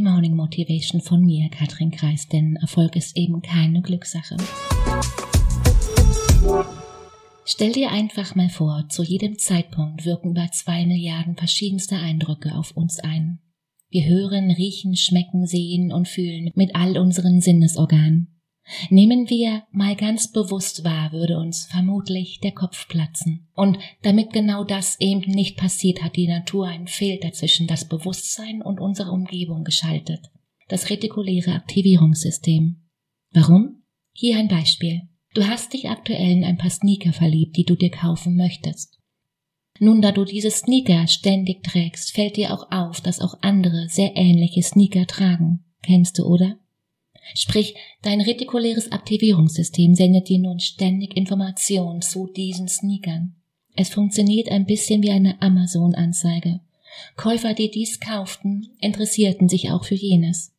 [0.00, 4.36] Morning Motivation von mir, Katrin Kreis, denn Erfolg ist eben keine Glückssache.
[7.44, 12.72] Stell dir einfach mal vor, zu jedem Zeitpunkt wirken über zwei Milliarden verschiedenste Eindrücke auf
[12.76, 13.40] uns ein.
[13.90, 18.33] Wir hören, riechen, schmecken, sehen und fühlen mit all unseren Sinnesorganen.
[18.88, 23.46] Nehmen wir mal ganz bewusst wahr, würde uns vermutlich der Kopf platzen.
[23.54, 28.62] Und damit genau das eben nicht passiert, hat die Natur einen Filter zwischen das Bewusstsein
[28.62, 30.30] und unsere Umgebung geschaltet.
[30.68, 32.82] Das retikuläre Aktivierungssystem.
[33.32, 33.82] Warum?
[34.12, 35.02] Hier ein Beispiel.
[35.34, 38.98] Du hast dich aktuell in ein paar Sneaker verliebt, die du dir kaufen möchtest.
[39.80, 44.16] Nun, da du diese Sneaker ständig trägst, fällt dir auch auf, dass auch andere sehr
[44.16, 45.64] ähnliche Sneaker tragen.
[45.82, 46.58] Kennst du, oder?
[47.34, 53.36] Sprich, dein retikuläres Aktivierungssystem sendet dir nun ständig Informationen zu diesen Sneakern.
[53.76, 56.60] Es funktioniert ein bisschen wie eine Amazon-Anzeige.
[57.16, 60.52] Käufer, die dies kauften, interessierten sich auch für jenes.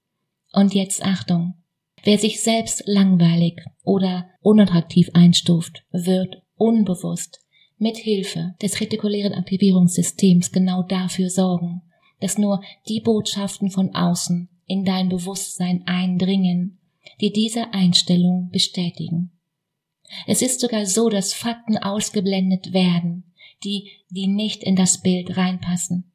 [0.52, 1.54] Und jetzt Achtung.
[2.04, 7.40] Wer sich selbst langweilig oder unattraktiv einstuft, wird unbewusst
[7.78, 11.82] mit Hilfe des retikulären Aktivierungssystems genau dafür sorgen,
[12.20, 16.80] dass nur die Botschaften von außen in dein Bewusstsein eindringen,
[17.22, 19.32] die diese Einstellung bestätigen.
[20.28, 23.24] Es ist sogar so, dass Fakten ausgeblendet werden,
[23.64, 26.12] die, die nicht in das Bild reinpassen.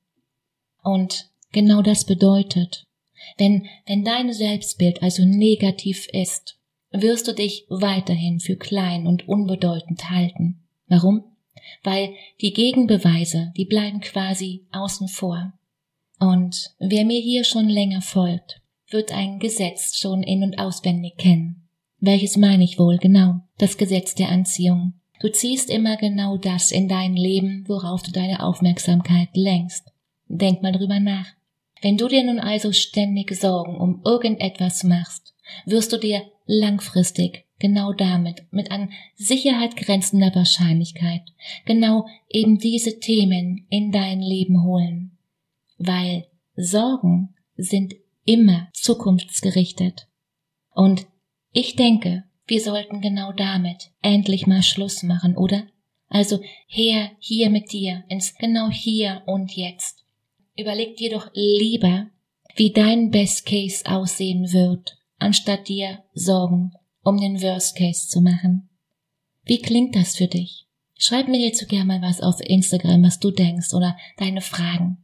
[0.82, 2.86] Und genau das bedeutet,
[3.36, 6.58] wenn, wenn dein Selbstbild also negativ ist,
[6.90, 10.62] wirst du dich weiterhin für klein und unbedeutend halten.
[10.88, 11.24] Warum?
[11.82, 15.52] Weil die Gegenbeweise, die bleiben quasi außen vor.
[16.20, 21.66] Und wer mir hier schon länger folgt, wird ein Gesetz schon in und auswendig kennen.
[21.98, 23.40] Welches meine ich wohl genau?
[23.56, 24.94] Das Gesetz der Anziehung.
[25.20, 29.86] Du ziehst immer genau das in dein Leben, worauf du deine Aufmerksamkeit lenkst.
[30.28, 31.26] Denk mal drüber nach.
[31.82, 35.34] Wenn du dir nun also ständig Sorgen um irgendetwas machst,
[35.64, 41.22] wirst du dir langfristig genau damit, mit an Sicherheit grenzender Wahrscheinlichkeit,
[41.64, 45.16] genau eben diese Themen in dein Leben holen
[45.80, 50.06] weil Sorgen sind immer zukunftsgerichtet.
[50.70, 51.06] Und
[51.52, 55.64] ich denke, wir sollten genau damit endlich mal Schluss machen, oder?
[56.08, 60.04] Also her, hier mit dir, ins genau hier und jetzt.
[60.56, 62.08] Überleg dir doch lieber,
[62.56, 68.68] wie dein Best Case aussehen wird, anstatt dir Sorgen um den Worst Case zu machen.
[69.44, 70.66] Wie klingt das für dich?
[70.96, 74.98] Schreib mir hierzu gerne mal was auf Instagram, was du denkst oder deine Fragen.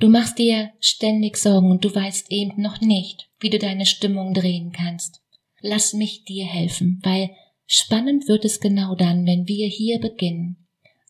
[0.00, 4.32] Du machst dir ständig Sorgen und du weißt eben noch nicht, wie du deine Stimmung
[4.32, 5.20] drehen kannst.
[5.60, 7.30] Lass mich dir helfen, weil
[7.66, 10.68] spannend wird es genau dann, wenn wir hier beginnen,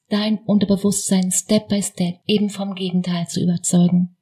[0.09, 4.16] dein Unterbewusstsein Step by Step eben vom Gegenteil zu überzeugen.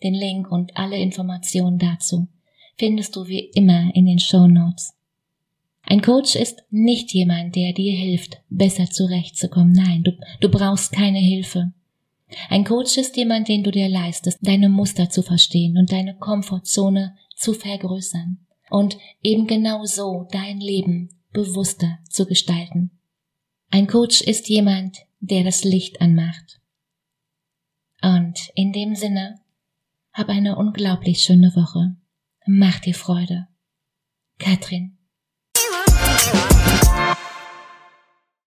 [0.00, 2.28] Den Link und alle Informationen dazu
[2.76, 4.94] findest du wie immer in den Show Notes.
[5.82, 9.72] Ein Coach ist nicht jemand, der dir hilft, besser zurechtzukommen.
[9.72, 11.72] Nein, du, du brauchst keine Hilfe.
[12.48, 17.16] Ein Coach ist jemand, den du dir leistest, deine Muster zu verstehen und deine Komfortzone
[17.36, 23.00] zu vergrößern und eben genau so dein Leben bewusster zu gestalten.
[23.70, 26.60] Ein Coach ist jemand, der das Licht anmacht.
[28.02, 29.40] Und in dem Sinne,
[30.12, 31.96] hab eine unglaublich schöne Woche.
[32.46, 33.48] Mach dir Freude.
[34.38, 34.98] Katrin